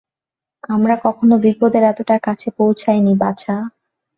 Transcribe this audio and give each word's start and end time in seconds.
আমরা 0.69 0.95
কখনো 1.03 1.35
বিপদের 1.37 1.83
এতটা 1.83 2.15
কাছে 2.19 2.47
পৌঁছাইনি, 2.57 3.13
বাছা। 3.15 3.55